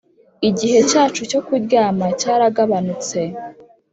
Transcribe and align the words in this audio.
igihe 0.49 0.79
cyacu 0.89 1.21
cyo 1.31 1.39
kuryama 1.45 2.05
cyaragabanutse! 2.19 3.19